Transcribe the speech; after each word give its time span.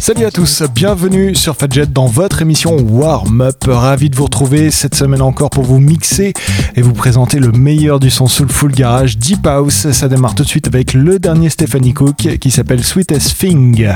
Salut 0.00 0.24
à 0.24 0.30
tous, 0.30 0.62
bienvenue 0.72 1.34
sur 1.34 1.56
Fadjet 1.56 1.86
dans 1.86 2.06
votre 2.06 2.42
émission 2.42 2.76
Warm 2.76 3.40
Up. 3.40 3.64
Ravi 3.66 4.08
de 4.08 4.14
vous 4.14 4.24
retrouver 4.24 4.70
cette 4.70 4.94
semaine 4.94 5.20
encore 5.20 5.50
pour 5.50 5.64
vous 5.64 5.80
mixer 5.80 6.32
et 6.76 6.82
vous 6.82 6.92
présenter 6.92 7.40
le 7.40 7.50
meilleur 7.50 7.98
du 7.98 8.08
son 8.08 8.28
sous 8.28 8.46
full 8.48 8.70
garage 8.70 9.18
Deep 9.18 9.44
House. 9.48 9.90
Ça 9.90 10.08
démarre 10.08 10.36
tout 10.36 10.44
de 10.44 10.48
suite 10.48 10.68
avec 10.68 10.94
le 10.94 11.18
dernier 11.18 11.50
Stephanie 11.50 11.92
Cook 11.92 12.38
qui 12.40 12.50
s'appelle 12.52 12.84
Sweetest 12.84 13.36
Thing. 13.36 13.88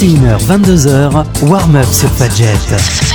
21h, 0.00 0.38
22h, 0.46 1.24
warm-up 1.42 1.84
sur 1.92 2.08
Fadjet. 2.08 3.09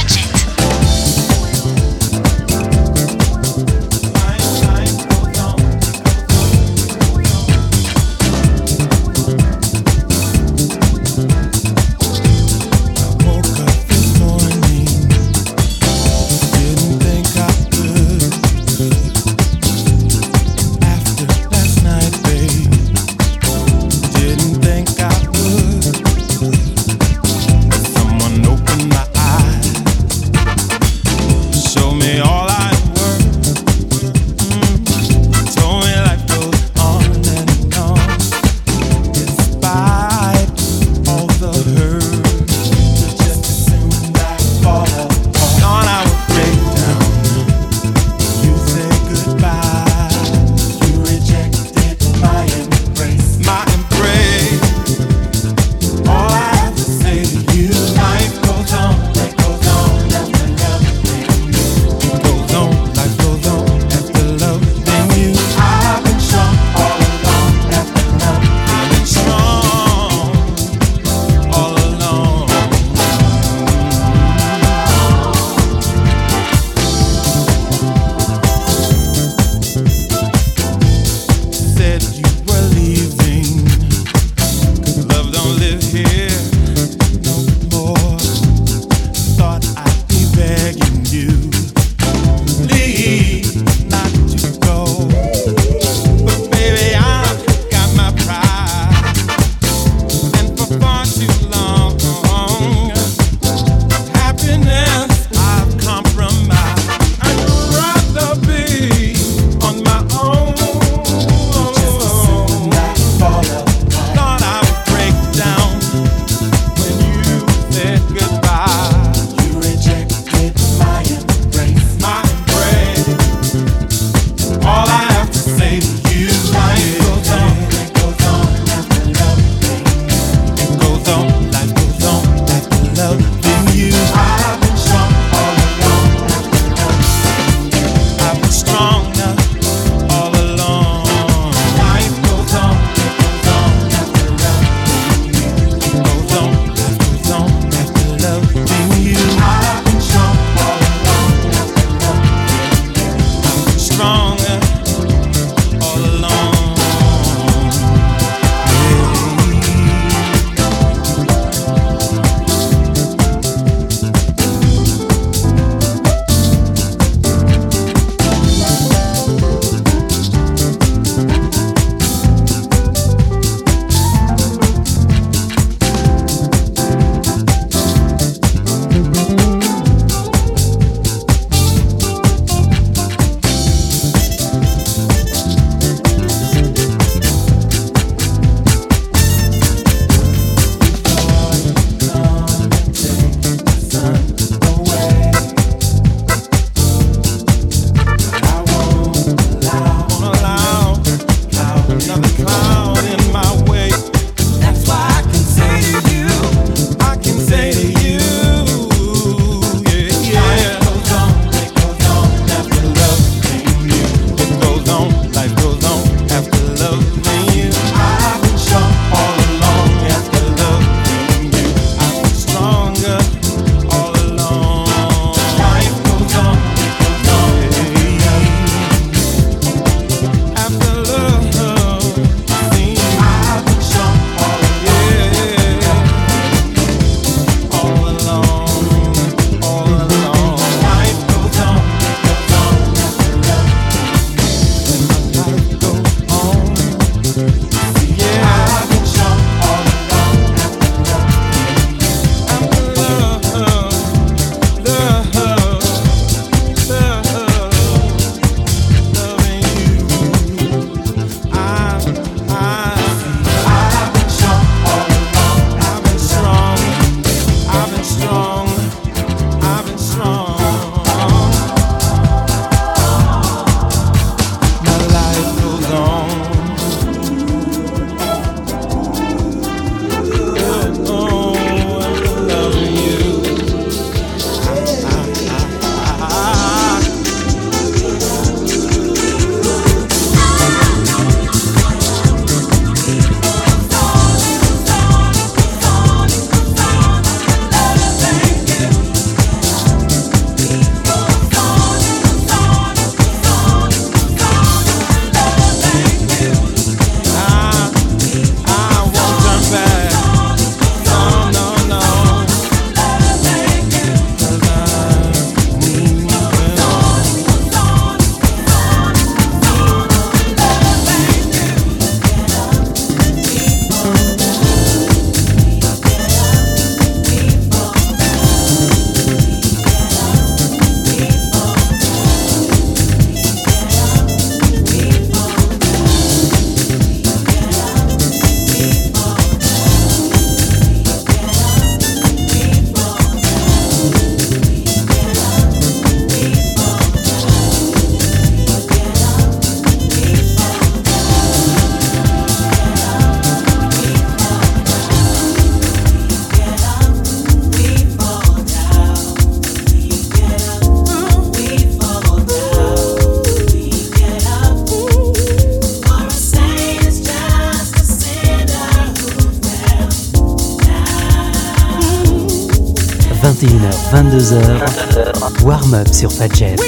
Warm-up 376.25 376.31
sur 376.31 376.31
Fadjet. 376.31 376.84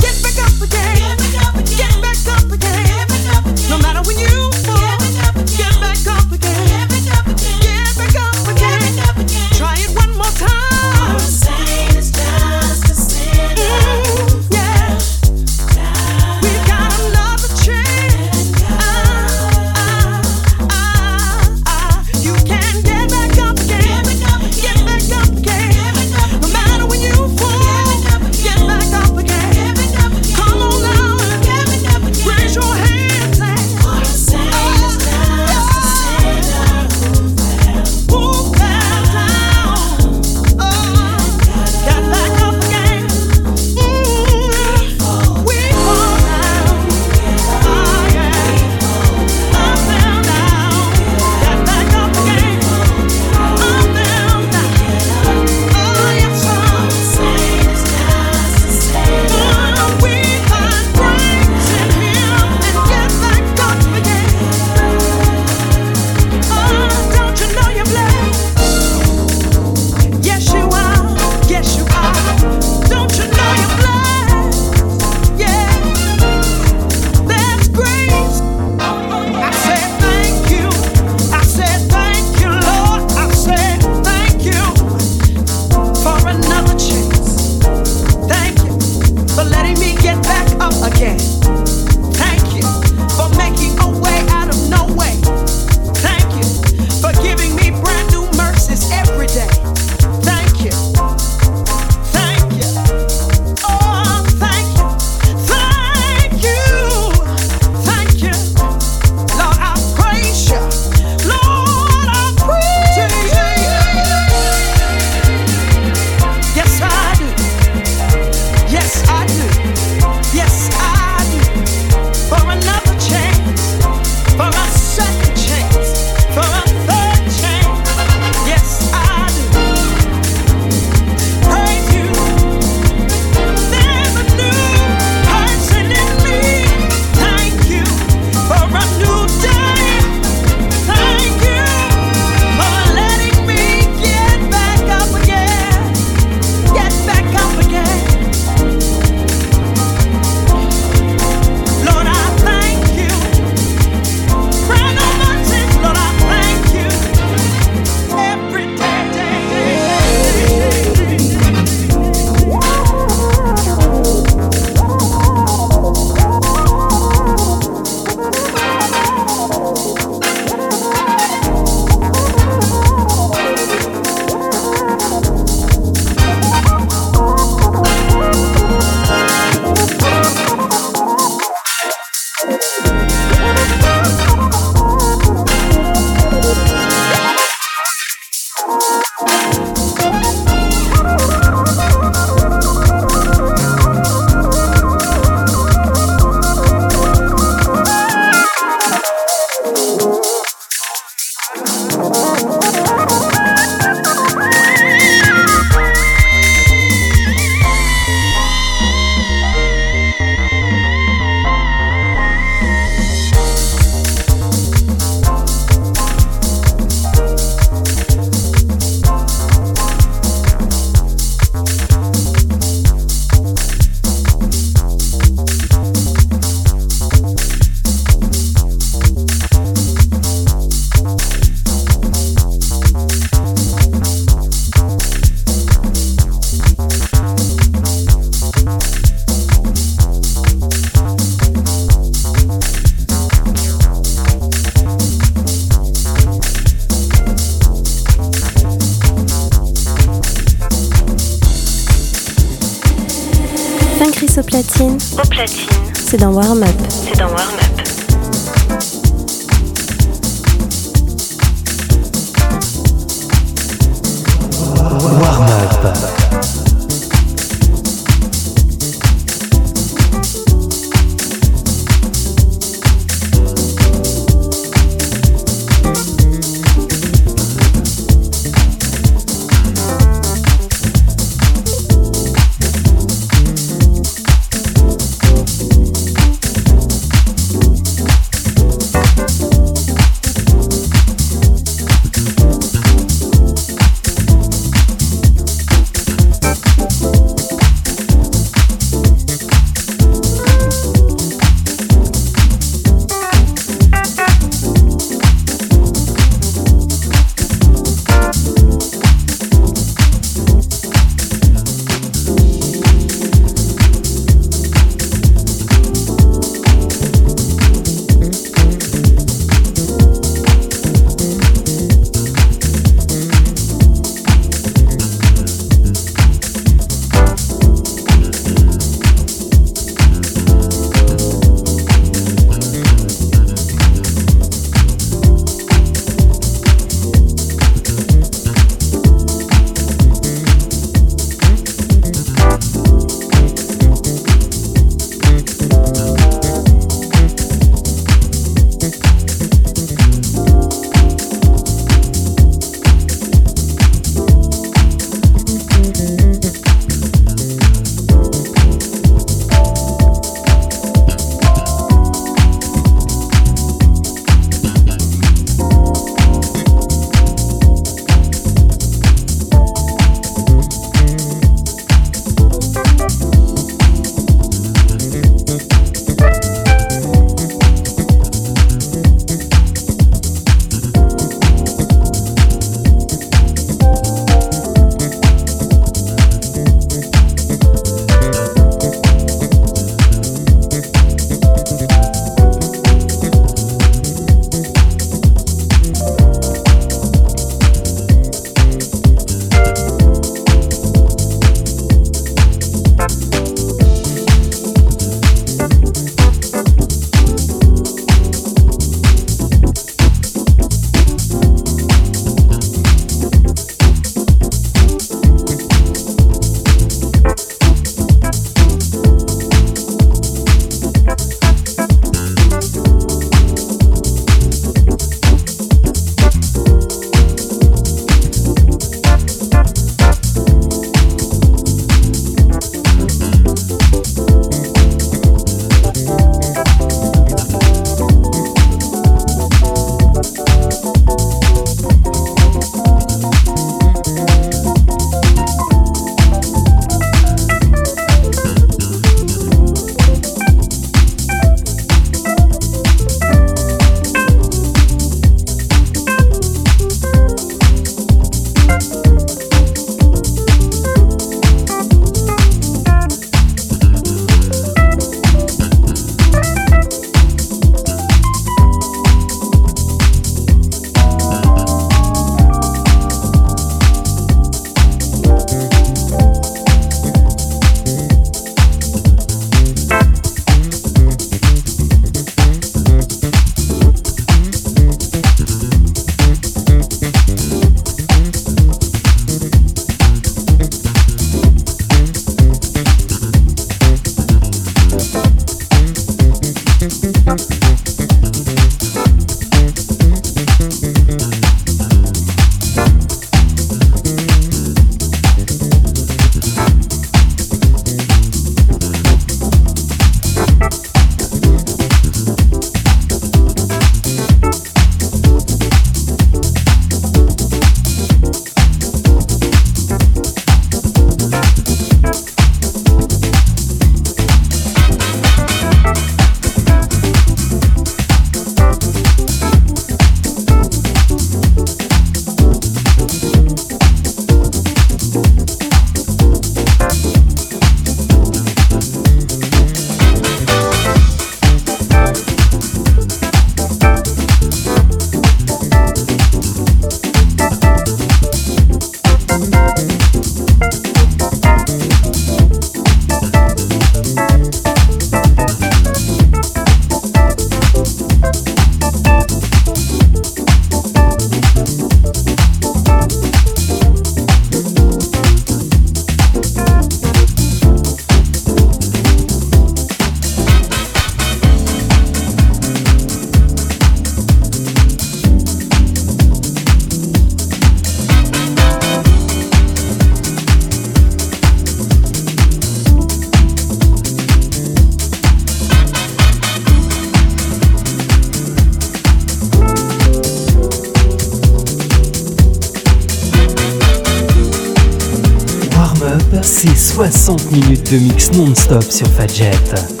Mix 597.99 598.31
non-stop 598.31 598.83
sur 598.83 599.07
Fadjet. 599.07 600.00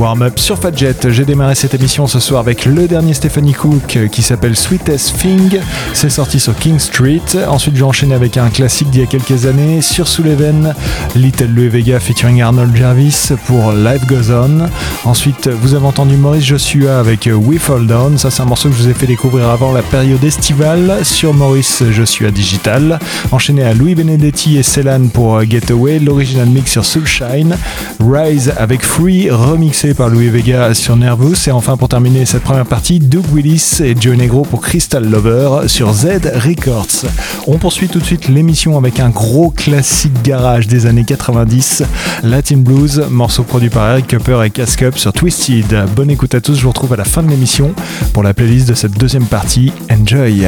Warm-up 0.00 0.38
sur 0.38 0.58
Fadjet. 0.58 0.96
J'ai 1.10 1.26
démarré 1.26 1.54
cette 1.54 1.74
émission 1.74 2.06
ce 2.06 2.20
soir 2.20 2.40
avec 2.40 2.64
le 2.64 2.88
dernier 2.88 3.12
Stephanie 3.12 3.52
Cook 3.52 3.98
qui 4.10 4.22
s'appelle 4.22 4.56
Sweetest 4.56 5.18
Thing. 5.18 5.60
C'est 5.92 6.08
sorti 6.08 6.40
sur 6.40 6.56
King 6.56 6.78
Street. 6.78 7.20
Ensuite, 7.46 7.76
j'ai 7.76 7.82
enchaîné 7.82 8.14
avec 8.14 8.38
un 8.38 8.48
classique 8.48 8.88
d'il 8.88 9.02
y 9.02 9.04
a 9.04 9.06
quelques 9.06 9.44
années 9.44 9.82
sur 9.82 10.08
Sullivan, 10.08 10.74
Little 11.14 11.50
Louis 11.54 11.68
Vega 11.68 12.00
featuring 12.00 12.40
Arnold 12.40 12.74
Jarvis 12.74 13.32
pour 13.44 13.72
Life 13.72 14.06
Goes 14.06 14.32
On. 14.32 14.70
Ensuite, 15.04 15.48
vous 15.48 15.74
avez 15.74 15.84
entendu 15.84 16.16
Maurice 16.16 16.46
Joshua 16.46 16.98
avec 16.98 17.28
We 17.30 17.60
Fall 17.60 17.86
Down. 17.86 18.16
Ça, 18.16 18.30
c'est 18.30 18.40
un 18.40 18.46
morceau 18.46 18.70
que 18.70 18.76
je 18.76 18.82
vous 18.82 18.88
ai 18.88 18.94
fait 18.94 19.06
découvrir 19.06 19.50
avant 19.50 19.70
la 19.70 19.82
période 19.82 20.24
estivale 20.24 21.04
sur 21.04 21.34
Maurice 21.34 21.82
Joshua 21.90 22.30
Digital. 22.30 22.98
Enchaîné 23.32 23.64
à 23.64 23.74
Louis 23.74 23.94
Benedetti 23.94 24.56
et 24.56 24.62
Celan 24.62 25.08
pour 25.12 25.42
Getaway, 25.42 25.98
l'original 25.98 26.48
mix 26.48 26.72
sur 26.72 26.86
Soulshine. 26.86 27.54
Rise 28.00 28.54
avec 28.56 28.82
Free, 28.82 29.28
remixé 29.30 29.89
par 29.94 30.08
Louis 30.08 30.28
Vega 30.28 30.74
sur 30.74 30.96
Nervous. 30.96 31.48
Et 31.48 31.50
enfin, 31.50 31.76
pour 31.76 31.88
terminer 31.88 32.26
cette 32.26 32.42
première 32.42 32.66
partie, 32.66 32.98
Doug 32.98 33.24
Willis 33.32 33.80
et 33.82 33.94
Joe 33.98 34.16
Negro 34.16 34.42
pour 34.42 34.60
Crystal 34.60 35.04
Lover 35.04 35.68
sur 35.68 35.92
Z 35.92 36.06
Records. 36.44 37.06
On 37.46 37.58
poursuit 37.58 37.88
tout 37.88 37.98
de 37.98 38.04
suite 38.04 38.28
l'émission 38.28 38.76
avec 38.76 39.00
un 39.00 39.10
gros 39.10 39.50
classique 39.50 40.22
garage 40.22 40.66
des 40.66 40.86
années 40.86 41.04
90, 41.04 41.82
Latin 42.22 42.58
Blues, 42.58 43.04
morceau 43.10 43.42
produit 43.42 43.70
par 43.70 43.90
Eric 43.90 44.10
Cooper 44.10 44.42
et 44.44 44.50
Cask 44.50 44.82
Up 44.82 44.98
sur 44.98 45.12
Twisted. 45.12 45.86
Bonne 45.94 46.10
écoute 46.10 46.34
à 46.34 46.40
tous, 46.40 46.56
je 46.56 46.62
vous 46.62 46.70
retrouve 46.70 46.92
à 46.92 46.96
la 46.96 47.04
fin 47.04 47.22
de 47.22 47.28
l'émission 47.28 47.72
pour 48.12 48.22
la 48.22 48.34
playlist 48.34 48.68
de 48.68 48.74
cette 48.74 48.98
deuxième 48.98 49.26
partie. 49.26 49.72
Enjoy! 49.90 50.46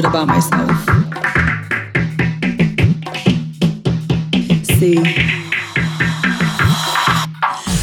Bit 0.00 0.08
about 0.08 0.28
myself. 0.28 0.70
See, 4.62 4.96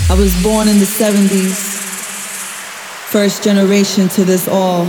I 0.10 0.16
was 0.18 0.34
born 0.42 0.68
in 0.68 0.80
the 0.80 0.86
70s, 0.86 1.54
first 3.12 3.44
generation 3.44 4.08
to 4.10 4.24
this 4.24 4.48
all. 4.48 4.86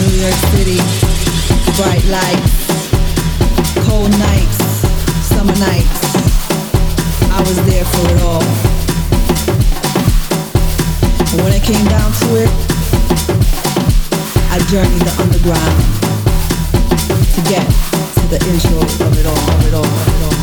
New 0.00 0.16
York 0.22 0.38
City, 0.54 0.80
bright 1.76 2.04
lights, 2.08 2.54
cold 3.86 4.10
nights, 4.12 4.64
summer 5.28 5.56
nights. 5.58 6.00
I 7.30 7.40
was 7.40 7.56
there 7.66 7.84
for 7.84 8.06
it 8.14 8.22
all. 8.22 8.44
When 11.42 11.52
it 11.52 11.62
came 11.62 11.86
down 11.86 12.12
to 12.12 12.44
it, 12.44 12.73
I 14.54 14.58
journeyed 14.70 15.02
the 15.02 15.10
underground 15.20 15.82
to 17.34 17.42
get 17.50 17.66
to 17.66 18.26
the 18.30 18.38
intro 18.52 18.78
of 19.04 19.18
it 19.18 19.26
all, 19.26 19.34
of 19.34 19.66
it 19.66 19.74
all, 19.74 19.84
of 19.84 20.08
it 20.08 20.24
all. 20.26 20.33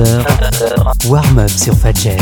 22h, 0.00 1.08
warm-up 1.08 1.50
sur 1.50 1.74
Fadjet. 1.74 2.16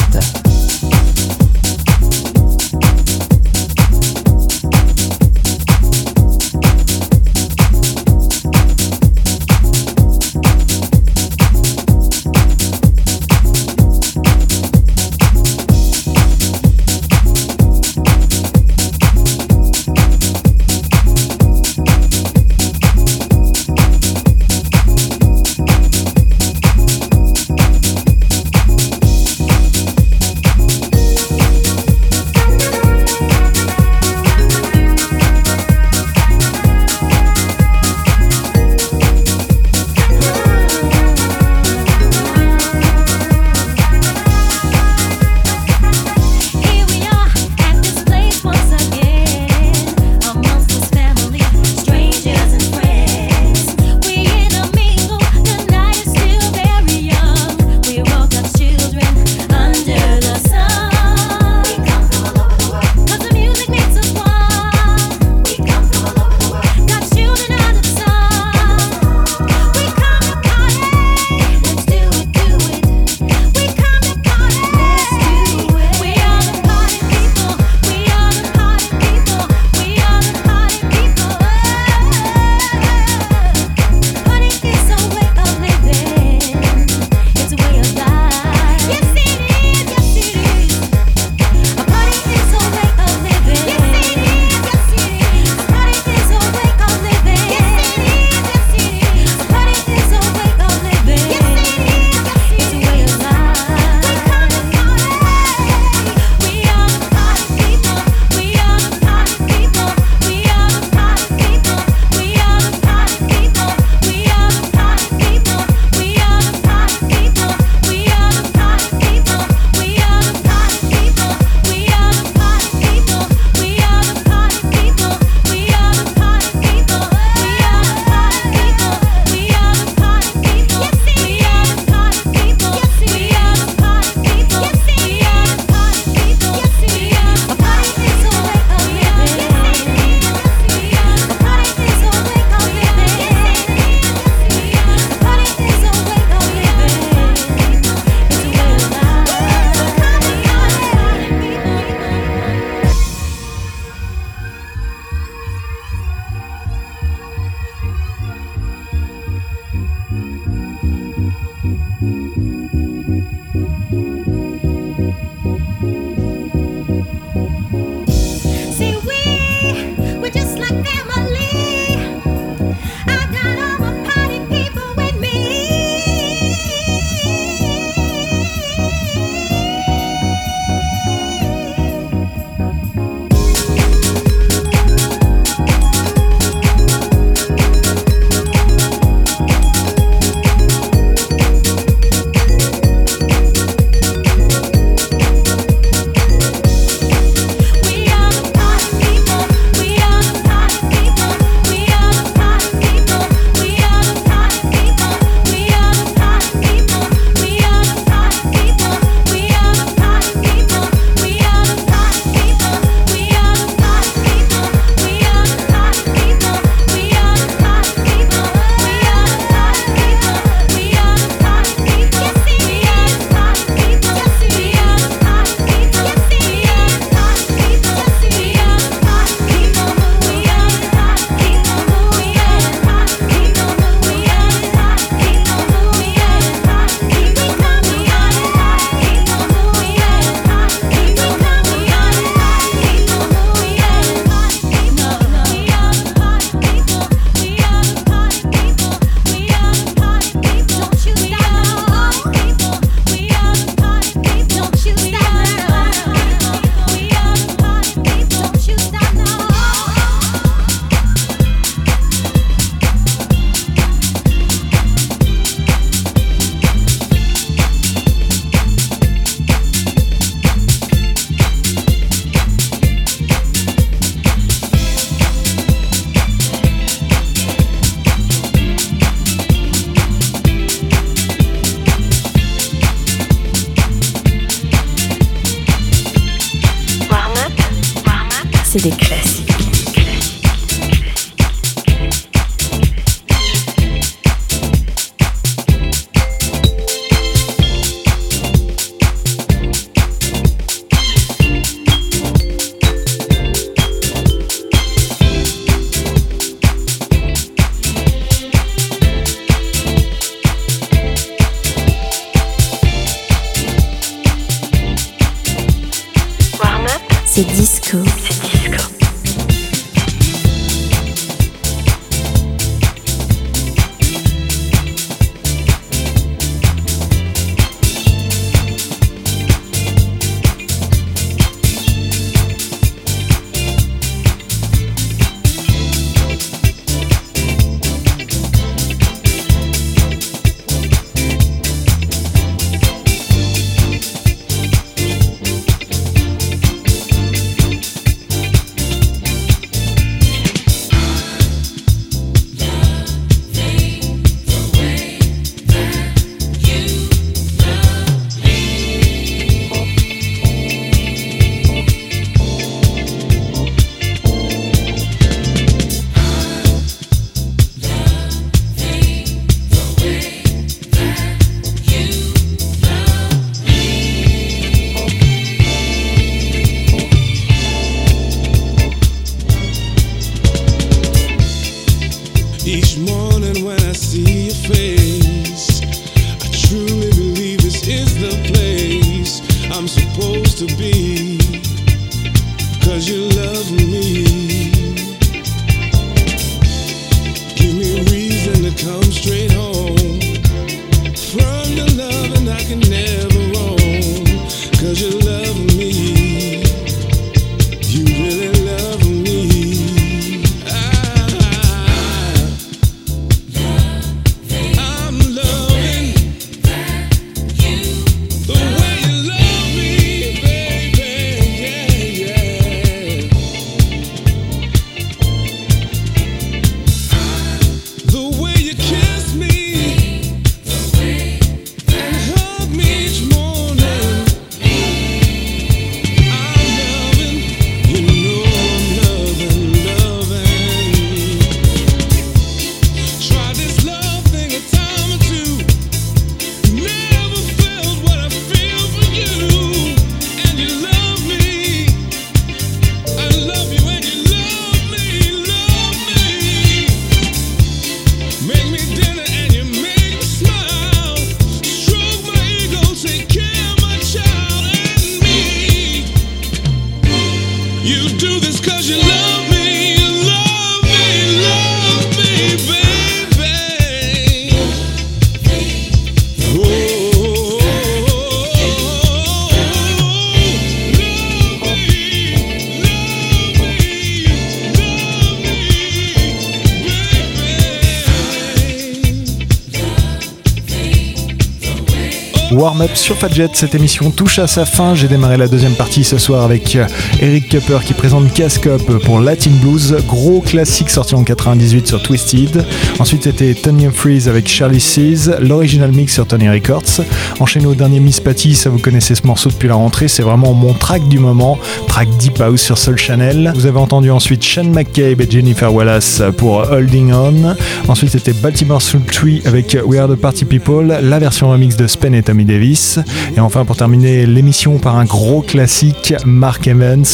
Warm-up 492.58 492.96
sur 492.96 493.16
Fadjet. 493.16 493.50
Cette 493.52 493.76
émission 493.76 494.10
touche 494.10 494.40
à 494.40 494.48
sa 494.48 494.64
fin. 494.66 494.96
J'ai 494.96 495.06
démarré 495.06 495.36
la 495.36 495.46
deuxième 495.46 495.76
partie 495.76 496.02
ce 496.02 496.18
soir 496.18 496.42
avec 496.42 496.74
euh, 496.74 496.88
Eric 497.20 497.48
Cupper 497.48 497.78
qui 497.84 497.94
présente 497.94 498.32
Cascop 498.34 498.98
pour 499.04 499.20
Latin 499.20 499.52
Blues. 499.62 499.96
Gros 500.08 500.40
classique 500.40 500.90
sorti 500.90 501.14
en 501.14 501.22
98 501.22 501.86
sur 501.86 502.02
Twisted. 502.02 502.64
Ensuite, 502.98 503.22
c'était 503.22 503.54
Tony 503.54 503.86
Humphries 503.86 504.24
avec 504.26 504.48
Charlie 504.48 504.80
Seas. 504.80 505.38
L'original 505.40 505.92
mix 505.92 506.14
sur 506.14 506.26
Tony 506.26 506.48
Records. 506.48 507.04
Enchaîné 507.38 507.66
au 507.66 507.76
dernier 507.76 508.00
Miss 508.00 508.18
Patty. 508.18 508.56
Ça, 508.56 508.70
vous 508.70 508.80
connaissez 508.80 509.14
ce 509.14 509.24
morceau 509.24 509.50
depuis 509.50 509.68
la 509.68 509.74
rentrée. 509.74 510.08
C'est 510.08 510.24
vraiment 510.24 510.52
mon 510.52 510.72
track 510.72 511.06
du 511.06 511.20
moment. 511.20 511.60
Track 511.86 512.08
Deep 512.18 512.40
House 512.40 512.62
sur 512.62 512.76
Soul 512.76 512.98
Channel. 512.98 513.52
Vous 513.54 513.66
avez 513.66 513.78
entendu 513.78 514.10
ensuite 514.10 514.42
Shane 514.42 514.72
McCabe 514.72 515.20
et 515.20 515.30
Jennifer 515.30 515.72
Wallace 515.72 516.22
pour 516.36 516.68
Holding 516.68 517.12
On. 517.12 517.54
Ensuite, 517.86 518.10
c'était 518.10 518.32
Baltimore 518.32 518.82
Soul 518.82 519.02
Tree 519.02 519.42
avec 519.44 519.78
We 519.86 520.00
Are 520.00 520.08
the 520.08 520.16
Party 520.16 520.44
People. 520.44 520.98
La 521.00 521.20
version 521.20 521.50
remix 521.50 521.76
de 521.76 521.86
Spen 521.86 522.16
et 522.16 522.22
Tommy 522.24 522.47
Davis. 522.48 522.98
Et 523.36 523.40
enfin, 523.40 523.64
pour 523.64 523.76
terminer 523.76 524.26
l'émission 524.26 524.78
par 524.78 524.96
un 524.96 525.04
gros 525.04 525.42
classique, 525.42 526.14
Mark 526.24 526.66
Evans, 526.66 527.04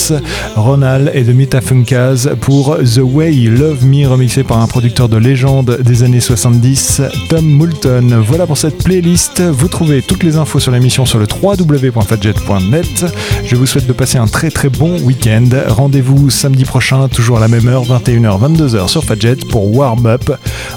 Ronald 0.56 1.10
et 1.12 1.24
The 1.24 1.34
Metafunkaz 1.34 2.30
pour 2.40 2.76
The 2.78 3.00
Way 3.02 3.34
You 3.34 3.52
Love 3.52 3.84
Me, 3.84 4.06
remixé 4.06 4.44
par 4.44 4.60
un 4.60 4.66
producteur 4.66 5.08
de 5.08 5.18
légende 5.18 5.78
des 5.82 6.02
années 6.02 6.20
70, 6.20 7.02
Tom 7.28 7.44
Moulton. 7.44 8.22
Voilà 8.26 8.46
pour 8.46 8.56
cette 8.56 8.82
playlist. 8.82 9.42
Vous 9.42 9.68
trouvez 9.68 10.00
toutes 10.00 10.22
les 10.22 10.36
infos 10.36 10.60
sur 10.60 10.72
l'émission 10.72 11.04
sur 11.04 11.18
le 11.18 11.26
www.fadjet.net. 11.26 13.06
Je 13.44 13.56
vous 13.56 13.66
souhaite 13.66 13.86
de 13.86 13.92
passer 13.92 14.18
un 14.18 14.26
très 14.26 14.50
très 14.50 14.68
bon 14.68 14.98
week-end. 15.02 15.48
Rendez-vous 15.68 16.30
samedi 16.30 16.64
prochain, 16.64 17.08
toujours 17.08 17.38
à 17.38 17.40
la 17.40 17.48
même 17.48 17.68
heure, 17.68 17.84
21h, 17.84 18.40
22h 18.40 18.88
sur 18.88 19.04
Fadjet 19.04 19.36
pour 19.50 19.74
Warm 19.76 20.06
Up. 20.06 20.30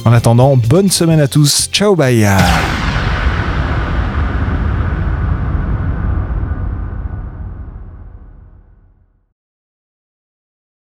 En 0.05 0.13
attendant, 0.13 0.57
bonne 0.57 0.89
semaine 0.89 1.19
à 1.19 1.27
tous. 1.27 1.69
Ciao, 1.71 1.95
bye! 1.95 2.27